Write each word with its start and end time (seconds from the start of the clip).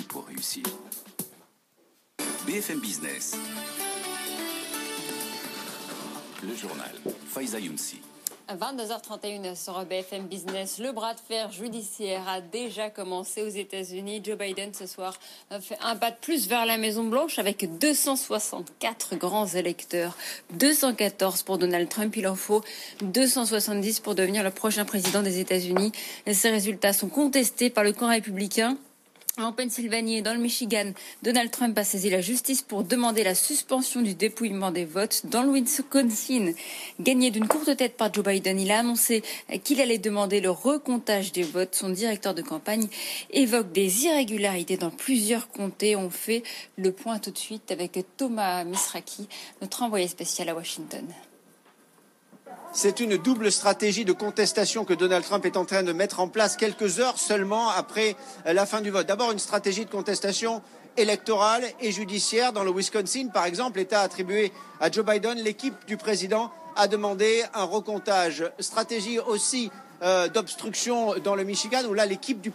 Pour 0.00 0.24
réussir. 0.24 0.62
BFM 2.46 2.80
Business. 2.80 3.36
Le 6.42 6.56
journal. 6.56 6.90
Faiza 7.26 7.60
Younsi. 7.60 8.00
22h31 8.48 9.54
sur 9.54 9.84
BFM 9.84 10.28
Business. 10.28 10.78
Le 10.78 10.92
bras 10.92 11.12
de 11.12 11.20
fer 11.20 11.52
judiciaire 11.52 12.26
a 12.26 12.40
déjà 12.40 12.88
commencé 12.88 13.42
aux 13.42 13.50
États-Unis. 13.50 14.22
Joe 14.24 14.38
Biden 14.38 14.72
ce 14.72 14.86
soir 14.86 15.18
fait 15.60 15.76
un 15.82 15.94
pas 15.96 16.10
de 16.10 16.16
plus 16.16 16.48
vers 16.48 16.64
la 16.64 16.78
Maison 16.78 17.04
Blanche 17.04 17.38
avec 17.38 17.78
264 17.78 19.16
grands 19.16 19.46
électeurs, 19.46 20.16
214 20.54 21.42
pour 21.42 21.58
Donald 21.58 21.90
Trump. 21.90 22.16
Il 22.16 22.26
en 22.26 22.34
faut 22.34 22.62
270 23.02 24.00
pour 24.00 24.14
devenir 24.14 24.42
le 24.42 24.50
prochain 24.50 24.86
président 24.86 25.22
des 25.22 25.38
États-Unis. 25.38 25.92
Ces 26.32 26.48
résultats 26.48 26.94
sont 26.94 27.10
contestés 27.10 27.68
par 27.68 27.84
le 27.84 27.92
camp 27.92 28.08
républicain. 28.08 28.78
En 29.38 29.50
Pennsylvanie 29.50 30.18
et 30.18 30.22
dans 30.22 30.34
le 30.34 30.40
Michigan, 30.40 30.92
Donald 31.22 31.50
Trump 31.50 31.78
a 31.78 31.84
saisi 31.84 32.10
la 32.10 32.20
justice 32.20 32.60
pour 32.60 32.84
demander 32.84 33.24
la 33.24 33.34
suspension 33.34 34.02
du 34.02 34.14
dépouillement 34.14 34.70
des 34.70 34.84
votes. 34.84 35.22
Dans 35.24 35.42
le 35.42 35.54
Wisconsin, 35.54 36.52
gagné 37.00 37.30
d'une 37.30 37.48
courte 37.48 37.74
tête 37.74 37.96
par 37.96 38.12
Joe 38.12 38.26
Biden, 38.26 38.60
il 38.60 38.70
a 38.70 38.80
annoncé 38.80 39.22
qu'il 39.64 39.80
allait 39.80 39.96
demander 39.96 40.42
le 40.42 40.50
recomptage 40.50 41.32
des 41.32 41.44
votes. 41.44 41.74
Son 41.74 41.88
directeur 41.88 42.34
de 42.34 42.42
campagne 42.42 42.88
évoque 43.30 43.72
des 43.72 44.04
irrégularités 44.04 44.76
dans 44.76 44.90
plusieurs 44.90 45.48
comtés. 45.48 45.96
On 45.96 46.10
fait 46.10 46.42
le 46.76 46.92
point 46.92 47.18
tout 47.18 47.30
de 47.30 47.38
suite 47.38 47.70
avec 47.70 47.98
Thomas 48.18 48.64
Misraki, 48.64 49.28
notre 49.62 49.82
envoyé 49.82 50.08
spécial 50.08 50.50
à 50.50 50.54
Washington. 50.54 51.06
C'est 52.74 53.00
une 53.00 53.18
double 53.18 53.52
stratégie 53.52 54.06
de 54.06 54.14
contestation 54.14 54.86
que 54.86 54.94
Donald 54.94 55.22
Trump 55.22 55.44
est 55.44 55.58
en 55.58 55.66
train 55.66 55.82
de 55.82 55.92
mettre 55.92 56.20
en 56.20 56.28
place 56.28 56.56
quelques 56.56 57.00
heures 57.00 57.18
seulement 57.18 57.68
après 57.68 58.16
la 58.46 58.64
fin 58.64 58.80
du 58.80 58.90
vote. 58.90 59.06
D'abord, 59.06 59.30
une 59.30 59.38
stratégie 59.38 59.84
de 59.84 59.90
contestation 59.90 60.62
électorale 60.96 61.64
et 61.80 61.92
judiciaire. 61.92 62.54
Dans 62.54 62.64
le 62.64 62.70
Wisconsin, 62.70 63.28
par 63.28 63.44
exemple, 63.44 63.78
État 63.78 64.00
attribué 64.00 64.52
à 64.80 64.90
Joe 64.90 65.04
Biden, 65.04 65.38
l'équipe 65.38 65.74
du 65.86 65.98
président 65.98 66.50
a 66.74 66.88
demandé 66.88 67.44
un 67.52 67.64
recomptage. 67.64 68.50
Stratégie 68.58 69.18
aussi 69.18 69.70
euh, 70.02 70.28
d'obstruction 70.28 71.16
dans 71.22 71.34
le 71.34 71.44
Michigan, 71.44 71.84
où 71.90 71.92
là, 71.92 72.06
l'équipe 72.06 72.40
du 72.40 72.50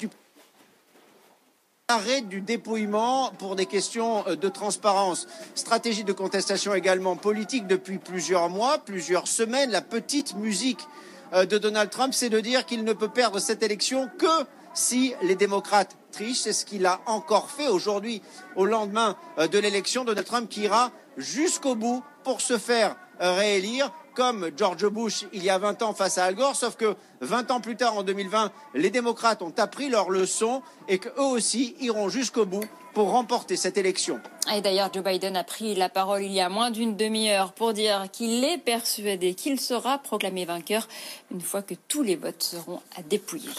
arrêt 1.90 2.20
du 2.20 2.42
dépouillement 2.42 3.32
pour 3.40 3.56
des 3.56 3.66
questions 3.66 4.28
euh, 4.28 4.36
de 4.36 4.50
transparence. 4.50 5.26
Stratégie 5.56 6.04
de 6.04 6.12
contestation 6.12 6.74
également 6.74 7.16
politique 7.16 7.66
depuis 7.66 7.98
plusieurs 7.98 8.50
mois, 8.50 8.80
plusieurs 8.80 9.26
semaines. 9.30 9.72
La 9.72 9.82
petite 9.82 10.36
musique 10.36 10.86
euh, 11.32 11.46
de 11.46 11.58
Donald 11.58 11.90
Trump, 11.90 12.14
c'est 12.14 12.28
de 12.28 12.42
dire 12.42 12.66
qu'il 12.66 12.84
ne 12.84 12.92
peut 12.92 13.08
perdre 13.08 13.40
cette 13.40 13.64
élection 13.64 14.10
que 14.18 14.46
si 14.74 15.14
les 15.22 15.36
démocrates 15.36 15.96
trichent. 16.12 16.42
C'est 16.42 16.52
ce 16.52 16.66
qu'il 16.66 16.86
a 16.86 17.00
encore 17.06 17.50
fait 17.50 17.70
aujourd'hui, 17.70 18.22
au 18.58 18.66
lendemain 18.66 19.16
euh, 19.40 19.48
de 19.48 19.58
l'élection. 19.58 20.04
Donald 20.04 20.28
Trump 20.28 20.50
qui 20.50 20.64
ira 20.64 20.92
jusqu'au 21.16 21.76
bout 21.76 22.04
pour 22.26 22.42
se 22.42 22.58
faire 22.58 22.98
réélire 23.18 23.94
comme 24.18 24.50
George 24.58 24.88
Bush 24.88 25.26
il 25.32 25.44
y 25.44 25.50
a 25.52 25.60
20 25.60 25.84
ans 25.84 25.94
face 25.94 26.18
à 26.18 26.26
Al 26.26 26.34
Gore, 26.34 26.56
sauf 26.56 26.76
que 26.76 26.96
20 27.22 27.52
ans 27.52 27.62
plus 27.62 27.76
tard, 27.76 27.96
en 27.96 28.02
2020, 28.02 28.52
les 28.74 28.90
démocrates 28.90 29.44
ont 29.44 29.54
appris 29.58 29.90
leur 29.90 30.10
leçon 30.10 30.64
et 30.88 30.98
qu'eux 30.98 31.22
aussi 31.22 31.76
iront 31.82 32.10
jusqu'au 32.10 32.48
bout 32.48 32.66
pour 32.96 33.12
remporter 33.12 33.56
cette 33.56 33.78
élection. 33.78 34.20
Et 34.52 34.62
d'ailleurs, 34.62 34.90
Joe 34.92 35.04
Biden 35.04 35.38
a 35.38 35.44
pris 35.44 35.76
la 35.76 35.88
parole 35.88 36.24
il 36.24 36.32
y 36.32 36.42
a 36.42 36.50
moins 36.50 36.72
d'une 36.72 36.98
demi-heure 36.98 37.54
pour 37.54 37.74
dire 37.74 38.08
qu'il 38.12 38.44
est 38.44 38.58
persuadé 38.58 39.36
qu'il 39.36 39.60
sera 39.60 40.00
proclamé 40.00 40.46
vainqueur 40.46 40.88
une 41.30 41.42
fois 41.42 41.62
que 41.62 41.76
tous 41.88 42.02
les 42.02 42.16
votes 42.16 42.42
seront 42.42 42.82
à 42.98 43.04
dépouiller. 43.04 43.52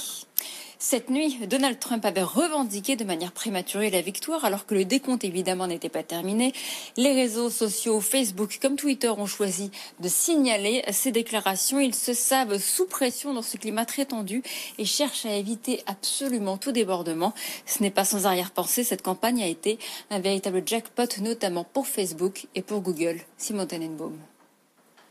Cette 0.80 1.10
nuit, 1.10 1.40
Donald 1.48 1.80
Trump 1.80 2.04
avait 2.04 2.22
revendiqué 2.22 2.94
de 2.94 3.02
manière 3.02 3.32
prématurée 3.32 3.90
la 3.90 4.00
victoire 4.00 4.44
alors 4.44 4.64
que 4.64 4.76
le 4.76 4.84
décompte 4.84 5.24
évidemment 5.24 5.66
n'était 5.66 5.88
pas 5.88 6.04
terminé. 6.04 6.52
Les 6.96 7.12
réseaux 7.14 7.50
sociaux, 7.50 8.00
Facebook 8.00 8.60
comme 8.62 8.76
Twitter 8.76 9.08
ont 9.08 9.26
choisi 9.26 9.72
de 9.98 10.06
signaler 10.06 10.84
ces 10.92 11.10
déclarations. 11.10 11.80
Ils 11.80 11.96
se 11.96 12.14
savent 12.14 12.58
sous 12.58 12.86
pression 12.86 13.34
dans 13.34 13.42
ce 13.42 13.56
climat 13.56 13.86
très 13.86 14.04
tendu 14.04 14.40
et 14.78 14.84
cherchent 14.84 15.26
à 15.26 15.34
éviter 15.34 15.82
absolument 15.86 16.58
tout 16.58 16.70
débordement. 16.70 17.34
Ce 17.66 17.82
n'est 17.82 17.90
pas 17.90 18.04
sans 18.04 18.26
arrière-pensée, 18.26 18.84
cette 18.84 19.02
campagne 19.02 19.42
a 19.42 19.48
été 19.48 19.80
un 20.10 20.20
véritable 20.20 20.62
jackpot 20.64 21.08
notamment 21.20 21.64
pour 21.64 21.88
Facebook 21.88 22.46
et 22.54 22.62
pour 22.62 22.82
Google. 22.82 23.18
Simon 23.36 23.66
Tenenbaum. 23.66 24.16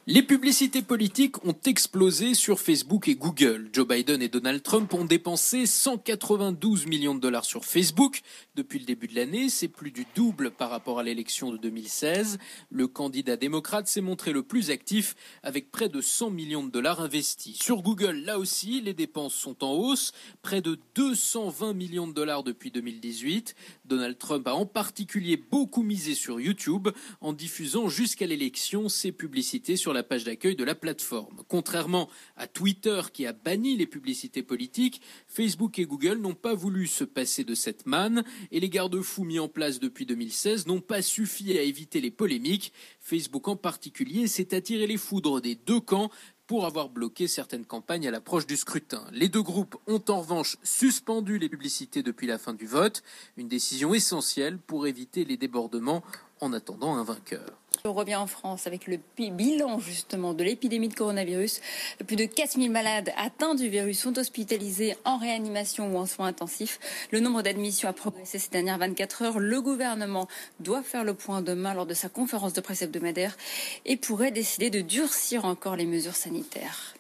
Les 0.10 0.24
publicités 0.24 0.84
politiques 0.84 1.44
ont 1.46 1.58
explosé 1.66 2.34
sur 2.34 2.62
Facebook 2.62 3.10
et 3.10 3.16
Google. 3.16 3.70
Joe 3.74 3.86
Biden 3.86 4.22
et 4.22 4.30
Donald 4.30 4.64
Trump 4.64 4.94
ont 4.94 5.04
dépensé 5.04 5.66
192 5.66 6.86
millions 6.86 7.14
de 7.14 7.20
dollars 7.20 7.44
sur 7.44 7.66
Facebook 7.66 8.22
depuis 8.56 8.80
le 8.80 8.86
début 8.86 9.08
de 9.08 9.16
l'année. 9.16 9.50
C'est 9.50 9.68
plus 9.68 9.92
du 9.92 10.08
double 10.16 10.52
par 10.52 10.70
rapport 10.70 11.00
à 11.00 11.04
l'élection 11.04 11.52
de 11.52 11.58
2016. 11.58 12.38
Le 12.70 12.88
candidat 12.88 13.36
démocrate 13.36 13.88
s'est 13.88 14.00
montré 14.00 14.32
le 14.32 14.44
plus 14.44 14.72
actif 14.72 15.14
avec 15.44 15.72
près 15.72 15.90
de 15.90 16.00
100 16.00 16.30
millions 16.30 16.64
de 16.64 16.72
dollars 16.72 17.02
investis. 17.02 17.58
Sur 17.62 17.82
Google, 17.82 18.16
là 18.24 18.40
aussi, 18.40 18.80
les 18.80 18.94
dépenses 18.94 19.36
sont 19.36 19.62
en 19.62 19.74
hausse. 19.74 20.14
Près 20.42 20.62
de 20.62 20.80
220 20.96 21.74
millions 21.74 22.08
de 22.08 22.14
dollars 22.14 22.44
depuis 22.44 22.72
2018. 22.72 23.56
Donald 23.84 24.18
Trump 24.18 24.48
a 24.48 24.56
en 24.56 24.66
particulier 24.66 25.36
beaucoup 25.36 25.84
misé 25.84 26.16
sur 26.16 26.40
YouTube 26.40 26.88
en 27.20 27.34
diffusant 27.34 27.90
jusqu'à 27.90 28.26
l'élection 28.26 28.88
ses 28.88 29.12
publicités 29.12 29.76
sur 29.76 29.92
la 29.97 29.97
page 30.04 30.24
d'accueil 30.24 30.56
de 30.56 30.64
la 30.64 30.76
plateforme. 30.76 31.44
Contrairement 31.48 32.10
à 32.36 32.48
Twitter 32.48 33.02
qui 33.14 33.26
a 33.26 33.34
banni 33.34 33.78
les 33.78 33.86
publicités 33.86 34.44
politiques, 34.44 35.02
Facebook 35.28 35.80
et 35.80 35.86
Google 35.86 36.18
n'ont 36.18 36.34
pas 36.34 36.54
voulu 36.54 36.88
se 36.88 37.04
passer 37.04 37.44
de 37.44 37.56
cette 37.56 37.86
manne 37.86 38.24
et 38.52 38.60
les 38.60 38.70
garde-fous 38.70 39.24
mis 39.24 39.40
en 39.40 39.48
place 39.48 39.80
depuis 39.80 40.06
2016 40.06 40.68
n'ont 40.68 40.82
pas 40.82 41.02
suffi 41.02 41.58
à 41.58 41.62
éviter 41.62 42.02
les 42.02 42.12
polémiques. 42.12 42.74
Facebook 43.00 43.48
en 43.48 43.56
particulier 43.56 44.28
s'est 44.28 44.54
attiré 44.54 44.88
les 44.88 44.98
foudres 44.98 45.42
des 45.42 45.56
deux 45.56 45.80
camps 45.80 46.12
pour 46.48 46.66
avoir 46.66 46.90
bloqué 46.90 47.28
certaines 47.28 47.66
campagnes 47.66 48.08
à 48.08 48.12
l'approche 48.12 48.48
du 48.48 48.56
scrutin. 48.56 49.06
Les 49.12 49.28
deux 49.28 49.44
groupes 49.44 49.76
ont 49.86 50.02
en 50.08 50.22
revanche 50.22 50.58
suspendu 50.64 51.38
les 51.38 51.50
publicités 51.50 52.02
depuis 52.02 52.26
la 52.26 52.38
fin 52.38 52.54
du 52.54 52.66
vote, 52.66 53.04
une 53.36 53.50
décision 53.50 53.94
essentielle 53.94 54.58
pour 54.58 54.88
éviter 54.88 55.26
les 55.26 55.38
débordements 55.38 56.04
en 56.40 56.54
attendant 56.54 56.96
un 56.96 57.04
vainqueur. 57.04 57.60
On 57.88 57.94
revient 57.94 58.18
en 58.18 58.28
France 58.28 58.68
avec 58.68 58.86
le 58.86 59.00
bilan 59.18 59.80
justement 59.80 60.34
de 60.34 60.44
l'épidémie 60.44 60.90
de 60.90 60.94
coronavirus. 60.94 61.62
Plus 62.06 62.18
de 62.18 62.26
4000 62.26 62.70
malades 62.70 63.14
atteints 63.16 63.56
du 63.56 63.70
virus 63.70 64.00
sont 64.00 64.18
hospitalisés 64.18 64.98
en 65.06 65.18
réanimation 65.18 65.94
ou 65.94 65.98
en 65.98 66.06
soins 66.06 66.28
intensifs. 66.28 66.80
Le 67.12 67.22
nombre 67.22 67.42
d'admissions 67.44 67.88
a 67.88 67.94
progressé 67.94 68.40
ces 68.40 68.50
dernières 68.50 68.78
24 68.78 69.22
heures. 69.22 69.40
Le 69.40 69.62
gouvernement 69.62 70.28
doit 70.60 70.84
faire 70.84 71.06
le 71.06 71.14
point 71.14 71.42
demain 71.42 71.74
lors 71.74 71.86
de 71.86 71.94
sa 71.94 72.10
conférence 72.10 72.54
de 72.54 72.62
presse 72.62 72.82
hebdomadaire 72.82 73.38
et 73.86 73.96
pourrait 73.96 74.32
décider 74.32 74.70
de 74.70 74.82
durcir 74.82 75.46
encore 75.46 75.78
les 75.78 75.86
mesures 75.86 76.16
sanitaires. 76.16 76.97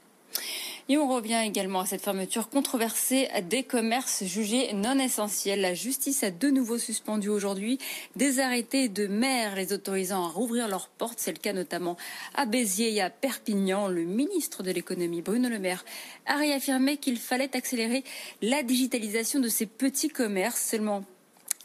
Et 0.89 0.97
on 0.97 1.09
revient 1.09 1.41
également 1.45 1.81
à 1.81 1.85
cette 1.85 2.01
fermeture 2.01 2.47
controversée 2.47 3.27
des 3.49 3.63
commerces 3.63 4.23
jugés 4.23 4.71
non 4.71 4.97
essentiels. 4.99 5.59
La 5.59 5.73
justice 5.73 6.23
a 6.23 6.31
de 6.31 6.49
nouveau 6.49 6.77
suspendu 6.77 7.27
aujourd'hui 7.27 7.77
des 8.15 8.39
arrêtés 8.39 8.87
de 8.87 9.05
maires 9.05 9.55
les 9.55 9.73
autorisant 9.73 10.23
à 10.23 10.29
rouvrir 10.29 10.69
leurs 10.69 10.87
portes. 10.87 11.19
C'est 11.19 11.33
le 11.33 11.39
cas 11.39 11.51
notamment 11.51 11.97
à 12.35 12.45
Béziers 12.45 12.93
et 12.93 13.01
à 13.01 13.09
Perpignan. 13.09 13.89
Le 13.89 14.05
ministre 14.05 14.63
de 14.63 14.71
l'économie, 14.71 15.21
Bruno 15.21 15.49
Le 15.49 15.59
Maire, 15.59 15.83
a 16.25 16.37
réaffirmé 16.37 16.95
qu'il 16.95 17.17
fallait 17.17 17.53
accélérer 17.57 18.05
la 18.41 18.63
digitalisation 18.63 19.41
de 19.41 19.49
ces 19.49 19.65
petits 19.65 20.07
commerces. 20.07 20.61
Seulement 20.61 21.03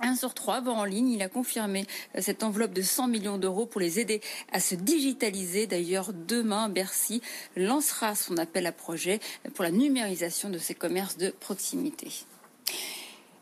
un 0.02 0.16
sur 0.16 0.34
trois 0.34 0.60
va 0.60 0.72
en 0.72 0.84
ligne. 0.84 1.10
Il 1.10 1.22
a 1.22 1.28
confirmé 1.28 1.86
euh, 2.16 2.20
cette 2.20 2.42
enveloppe 2.42 2.72
de 2.72 2.82
100 2.82 3.08
millions 3.08 3.38
d'euros 3.38 3.66
pour 3.66 3.80
les 3.80 4.00
aider 4.00 4.20
à 4.52 4.60
se 4.60 4.74
digitaliser. 4.74 5.66
D'ailleurs, 5.66 6.12
demain, 6.12 6.68
Bercy 6.68 7.22
lancera 7.56 8.14
son 8.14 8.36
appel 8.36 8.66
à 8.66 8.72
projet 8.72 9.20
pour 9.54 9.64
la 9.64 9.70
numérisation 9.70 10.50
de 10.50 10.58
ces 10.58 10.74
commerces 10.74 11.16
de 11.16 11.30
proximité. 11.30 12.24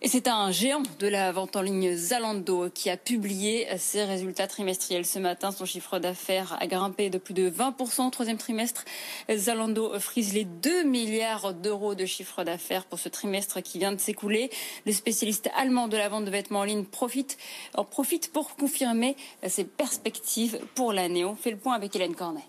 Et 0.03 0.09
c'est 0.09 0.29
un 0.29 0.51
géant 0.51 0.83
de 0.99 1.07
la 1.07 1.31
vente 1.31 1.57
en 1.57 1.61
ligne 1.61 1.95
Zalando 1.95 2.71
qui 2.71 2.89
a 2.89 2.97
publié 2.97 3.69
ses 3.77 4.05
résultats 4.05 4.47
trimestriels 4.47 5.05
ce 5.05 5.19
matin. 5.19 5.53
Son 5.53 5.67
chiffre 5.67 5.99
d'affaires 5.99 6.57
a 6.59 6.67
grimpé 6.67 7.11
de 7.11 7.19
plus 7.19 7.35
de 7.35 7.51
20% 7.51 8.07
au 8.07 8.11
troisième 8.11 8.39
trimestre. 8.39 8.87
Zalando 9.31 9.99
frise 10.01 10.33
les 10.33 10.47
2 10.47 10.85
milliards 10.85 11.53
d'euros 11.53 11.95
de 11.95 12.07
chiffre 12.07 12.45
d'affaires 12.45 12.87
pour 12.87 12.99
ce 12.99 13.11
trimestre 13.11 13.63
qui 13.63 13.79
vient 13.79 13.93
de 13.93 14.01
s'écouler. 14.01 14.49
Le 14.87 14.93
spécialiste 14.93 15.51
allemand 15.55 15.87
de 15.87 15.99
la 15.99 16.09
vente 16.09 16.25
de 16.25 16.31
vêtements 16.31 16.61
en 16.61 16.65
ligne 16.65 16.87
en 17.75 17.85
profite 17.85 18.33
pour 18.33 18.57
confirmer 18.57 19.17
ses 19.47 19.65
perspectives 19.65 20.61
pour 20.75 20.95
l'année. 20.95 21.27
On 21.27 21.37
fait 21.37 21.51
le 21.51 21.59
point 21.59 21.75
avec 21.75 21.95
Hélène 21.95 22.15
Cornet. 22.15 22.49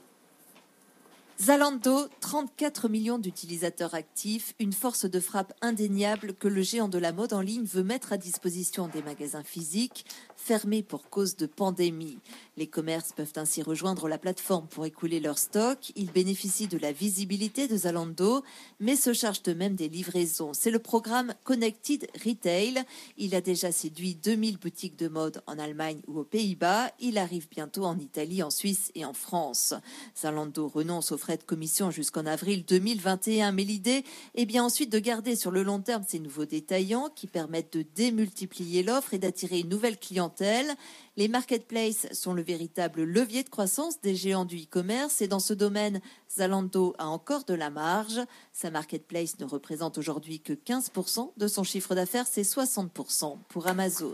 Zalando, 1.42 2.08
34 2.20 2.88
millions 2.88 3.18
d'utilisateurs 3.18 3.96
actifs, 3.96 4.54
une 4.60 4.74
force 4.74 5.06
de 5.06 5.20
frappe 5.20 5.54
indéniable 5.62 6.36
que 6.36 6.48
le 6.48 6.62
géant 6.62 6.88
de 6.88 7.00
la 7.00 7.14
mode 7.14 7.34
en 7.34 7.42
ligne 7.42 7.66
veut 7.66 7.82
mettre 7.82 8.14
à 8.14 8.18
disposition 8.18 8.88
des 8.88 9.02
magasins 9.02 9.42
physiques 9.42 10.06
fermés 10.36 10.84
pour 10.84 11.10
cause 11.10 11.36
de 11.36 11.48
pandémie. 11.48 12.20
Les 12.58 12.68
commerces 12.68 13.14
peuvent 13.14 13.34
ainsi 13.38 13.64
rejoindre 13.64 14.08
la 14.08 14.20
plateforme 14.20 14.68
pour 14.68 14.86
écouler 14.86 15.20
leur 15.20 15.40
stock. 15.40 15.92
Ils 15.96 16.12
bénéficient 16.12 16.68
de 16.68 16.78
la 16.78 16.92
visibilité 16.92 17.68
de 17.68 17.78
Zalando, 17.78 18.44
mais 18.80 18.96
se 18.96 19.14
chargent 19.14 19.42
eux-mêmes 19.48 19.76
des 19.76 19.90
livraisons. 19.90 20.54
C'est 20.54 20.70
le 20.70 20.80
programme 20.80 21.34
Connected 21.44 22.08
Retail. 22.24 22.84
Il 23.18 23.34
a 23.34 23.42
déjà 23.42 23.72
séduit 23.72 24.16
2000 24.16 24.58
boutiques 24.58 24.98
de 24.98 25.08
mode 25.08 25.42
en 25.48 25.58
Allemagne 25.58 26.02
ou 26.08 26.20
aux 26.20 26.24
Pays-Bas. 26.24 26.92
Il 27.00 27.18
arrive 27.18 27.48
bientôt 27.50 27.86
en 27.86 27.98
Italie, 27.98 28.44
en 28.44 28.52
Suisse 28.52 28.92
et 28.94 29.06
en 29.06 29.14
France. 29.14 29.74
Zalando 30.20 30.68
renonce 30.68 31.12
aux 31.12 31.18
frais 31.18 31.31
de 31.38 31.44
commission 31.44 31.92
jusqu'en 31.92 32.26
avril 32.26 32.66
2021, 32.66 33.52
mais 33.52 33.64
l'idée 33.64 34.04
est 34.36 34.46
bien 34.46 34.64
ensuite 34.64 34.92
de 34.92 35.00
garder 35.00 35.36
sur 35.36 35.52
le 35.52 35.64
long 35.64 35.80
terme 35.80 36.04
ces 36.08 36.20
nouveaux 36.20 36.46
détaillants 36.46 37.10
qui 37.16 37.28
permettent 37.28 37.78
de 37.78 37.86
démultiplier 37.96 38.84
l'offre 38.84 39.14
et 39.14 39.20
d'attirer 39.20 39.60
une 39.60 39.70
nouvelle 39.70 39.98
clientèle. 39.98 40.76
Les 41.18 41.28
marketplaces 41.28 42.08
sont 42.14 42.34
le 42.34 42.42
véritable 42.42 43.04
levier 43.04 43.44
de 43.44 43.50
croissance 43.50 44.00
des 44.02 44.16
géants 44.16 44.46
du 44.46 44.58
e-commerce 44.58 45.22
et 45.22 45.28
dans 45.28 45.40
ce 45.40 45.54
domaine, 45.54 46.02
Zalando 46.34 46.94
a 46.98 47.08
encore 47.08 47.44
de 47.44 47.54
la 47.54 47.70
marge. 47.70 48.22
Sa 48.54 48.72
marketplace 48.72 49.38
ne 49.40 49.46
représente 49.46 49.98
aujourd'hui 49.98 50.40
que 50.40 50.54
15% 50.54 51.32
de 51.36 51.48
son 51.48 51.64
chiffre 51.64 51.96
d'affaires, 51.96 52.26
c'est 52.28 52.44
60% 52.44 53.38
pour 53.50 53.68
Amazon. 53.68 54.14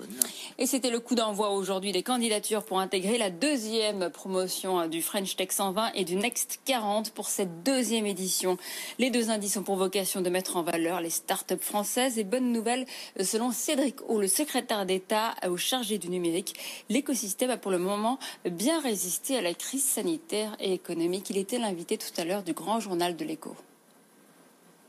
Et 0.57 0.65
c'était 0.65 0.89
le 0.89 0.99
coup 0.99 1.15
d'envoi 1.15 1.51
aujourd'hui 1.51 1.91
des 1.91 2.03
candidatures 2.03 2.63
pour 2.63 2.79
intégrer 2.79 3.17
la 3.17 3.29
deuxième 3.29 4.09
promotion 4.09 4.87
du 4.87 5.01
French 5.01 5.35
Tech 5.35 5.51
120 5.51 5.91
et 5.93 6.03
du 6.03 6.15
Next 6.15 6.59
40 6.65 7.06
pour 7.09 7.27
cette 7.27 7.63
deuxième 7.63 8.05
édition. 8.05 8.57
Les 8.99 9.09
deux 9.09 9.29
indices 9.29 9.57
ont 9.57 9.63
pour 9.63 9.75
vocation 9.75 10.21
de 10.21 10.29
mettre 10.29 10.57
en 10.57 10.63
valeur 10.63 11.01
les 11.01 11.09
startups 11.09 11.55
françaises 11.59 12.17
et 12.19 12.23
bonne 12.23 12.51
nouvelle 12.51 12.85
selon 13.21 13.51
Cédric 13.51 14.01
O, 14.09 14.19
le 14.19 14.27
secrétaire 14.27 14.85
d'État 14.85 15.35
au 15.47 15.57
chargé 15.57 15.97
du 15.97 16.09
numérique 16.09 16.55
l'écosystème 16.89 17.49
a 17.49 17.57
pour 17.57 17.71
le 17.71 17.79
moment 17.79 18.19
bien 18.45 18.79
résisté 18.81 19.37
à 19.37 19.41
la 19.41 19.53
crise 19.53 19.83
sanitaire 19.83 20.55
et 20.59 20.73
économique. 20.73 21.29
Il 21.29 21.37
était 21.37 21.59
l'invité 21.59 21.97
tout 21.97 22.19
à 22.19 22.25
l'heure 22.25 22.43
du 22.43 22.53
grand 22.53 22.79
journal 22.79 23.15
de 23.15 23.25
l'écho. 23.25 23.55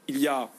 Il 0.09 0.19
y 0.19 0.29
a 0.29 0.51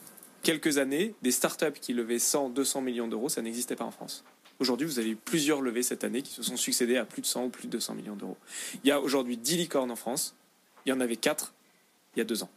quelques 0.43 0.77
années, 0.77 1.15
des 1.21 1.31
startups 1.31 1.79
qui 1.81 1.93
levaient 1.93 2.19
100, 2.19 2.49
200 2.49 2.81
millions 2.81 3.07
d'euros, 3.07 3.29
ça 3.29 3.41
n'existait 3.41 3.75
pas 3.75 3.85
en 3.85 3.91
France. 3.91 4.23
Aujourd'hui, 4.59 4.85
vous 4.85 4.99
avez 4.99 5.11
eu 5.11 5.15
plusieurs 5.15 5.61
levées 5.61 5.83
cette 5.83 6.03
année 6.03 6.21
qui 6.21 6.33
se 6.33 6.43
sont 6.43 6.57
succédées 6.57 6.97
à 6.97 7.05
plus 7.05 7.21
de 7.21 7.27
100 7.27 7.45
ou 7.45 7.49
plus 7.49 7.67
de 7.67 7.71
200 7.71 7.95
millions 7.95 8.15
d'euros. 8.15 8.37
Il 8.83 8.87
y 8.89 8.91
a 8.91 8.99
aujourd'hui 8.99 9.37
10 9.37 9.57
licornes 9.57 9.91
en 9.91 9.95
France. 9.95 10.35
Il 10.89 10.91
y 10.91 10.93
en 10.95 11.01
avait 11.01 11.17
4 11.17 11.53
il 12.15 12.17
y 12.17 12.21
a 12.23 12.25
deux 12.25 12.41
ans. 12.41 12.49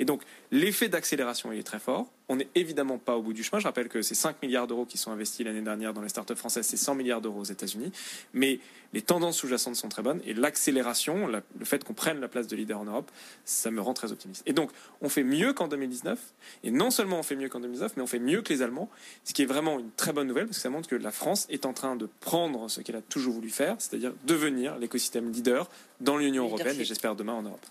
Et 0.00 0.04
donc, 0.04 0.22
l'effet 0.50 0.88
d'accélération, 0.88 1.52
il 1.52 1.60
est 1.60 1.62
très 1.62 1.78
fort. 1.78 2.06
On 2.28 2.34
n'est 2.34 2.48
évidemment 2.56 2.98
pas 2.98 3.16
au 3.16 3.22
bout 3.22 3.32
du 3.32 3.44
chemin. 3.44 3.60
Je 3.60 3.66
rappelle 3.68 3.88
que 3.88 4.02
c'est 4.02 4.16
5 4.16 4.42
milliards 4.42 4.66
d'euros 4.66 4.84
qui 4.84 4.98
sont 4.98 5.12
investis 5.12 5.46
l'année 5.46 5.62
dernière 5.62 5.94
dans 5.94 6.02
les 6.02 6.08
startups 6.08 6.34
françaises, 6.34 6.66
c'est 6.66 6.76
100 6.76 6.96
milliards 6.96 7.20
d'euros 7.20 7.40
aux 7.40 7.44
États-Unis. 7.44 7.92
Mais 8.34 8.58
les 8.92 9.02
tendances 9.02 9.38
sous-jacentes 9.38 9.76
sont 9.76 9.88
très 9.88 10.02
bonnes 10.02 10.20
et 10.26 10.34
l'accélération, 10.34 11.28
le 11.28 11.64
fait 11.64 11.84
qu'on 11.84 11.94
prenne 11.94 12.20
la 12.20 12.26
place 12.26 12.48
de 12.48 12.56
leader 12.56 12.80
en 12.80 12.86
Europe, 12.86 13.10
ça 13.44 13.70
me 13.70 13.80
rend 13.80 13.94
très 13.94 14.10
optimiste. 14.10 14.42
Et 14.46 14.52
donc, 14.52 14.72
on 15.00 15.08
fait 15.08 15.22
mieux 15.22 15.52
qu'en 15.52 15.68
2019. 15.68 16.18
Et 16.64 16.72
non 16.72 16.90
seulement 16.90 17.20
on 17.20 17.22
fait 17.22 17.36
mieux 17.36 17.48
qu'en 17.48 17.60
2019, 17.60 17.92
mais 17.96 18.02
on 18.02 18.08
fait 18.08 18.18
mieux 18.18 18.42
que 18.42 18.52
les 18.52 18.62
Allemands, 18.62 18.90
ce 19.24 19.32
qui 19.34 19.42
est 19.42 19.46
vraiment 19.46 19.78
une 19.78 19.92
très 19.92 20.12
bonne 20.12 20.26
nouvelle 20.26 20.46
parce 20.46 20.58
que 20.58 20.62
ça 20.62 20.70
montre 20.70 20.88
que 20.88 20.96
la 20.96 21.12
France 21.12 21.46
est 21.48 21.64
en 21.64 21.72
train 21.72 21.94
de 21.94 22.08
prendre 22.20 22.68
ce 22.68 22.80
qu'elle 22.80 22.96
a 22.96 23.02
toujours 23.02 23.34
voulu 23.34 23.50
faire, 23.50 23.76
c'est-à-dire 23.78 24.12
devenir 24.24 24.76
l'écosystème 24.78 25.30
leader 25.30 25.70
dans 26.00 26.18
l'Union 26.18 26.44
européenne 26.44 26.78
et 26.80 26.84
j'espère 26.84 27.14
demain 27.14 27.34
en 27.34 27.42
Europe. 27.42 27.64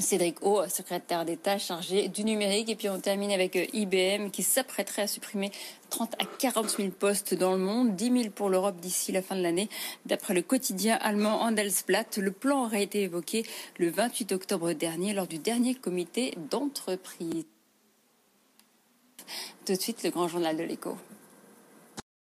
Cédric 0.00 0.42
O, 0.42 0.62
secrétaire 0.68 1.24
d'État 1.24 1.58
chargé 1.58 2.08
du 2.08 2.24
numérique. 2.24 2.68
Et 2.70 2.76
puis 2.76 2.88
on 2.88 2.98
termine 2.98 3.30
avec 3.30 3.56
euh, 3.56 3.66
IBM 3.72 4.30
qui 4.30 4.42
s'apprêterait 4.42 5.02
à 5.02 5.06
supprimer 5.06 5.50
30 5.90 6.14
à 6.18 6.24
40 6.24 6.70
000 6.70 6.88
postes 6.90 7.34
dans 7.34 7.52
le 7.52 7.58
monde, 7.58 7.94
10 7.94 8.22
000 8.22 8.30
pour 8.34 8.48
l'Europe 8.48 8.80
d'ici 8.80 9.12
la 9.12 9.22
fin 9.22 9.36
de 9.36 9.42
l'année. 9.42 9.68
D'après 10.06 10.34
le 10.34 10.42
quotidien 10.42 10.96
allemand 11.00 11.42
Handelsblatt, 11.42 12.16
le 12.18 12.30
plan 12.30 12.64
aurait 12.64 12.82
été 12.82 13.02
évoqué 13.02 13.44
le 13.78 13.90
28 13.90 14.32
octobre 14.32 14.72
dernier 14.72 15.12
lors 15.12 15.26
du 15.26 15.38
dernier 15.38 15.74
comité 15.74 16.34
d'entreprise. 16.50 17.44
Tout 19.66 19.74
de 19.74 19.80
suite, 19.80 20.02
le 20.02 20.10
grand 20.10 20.28
journal 20.28 20.56
de 20.56 20.64
l'écho. 20.64 20.96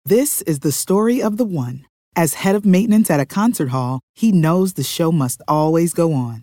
This 0.09 0.43
is 0.47 0.61
the 0.61 0.73
story 0.73 1.23
of 1.23 1.37
the 1.37 1.47
one. 1.47 1.85
As 2.15 2.45
head 2.45 2.55
of 2.55 2.67
maintenance 2.67 3.09
at 3.09 3.21
a 3.21 3.25
concert 3.25 3.71
hall, 3.71 4.01
he 4.15 4.33
knows 4.33 4.75
the 4.75 4.83
show 4.83 5.13
must 5.13 5.41
always 5.49 5.95
go 5.95 6.13
on. 6.13 6.43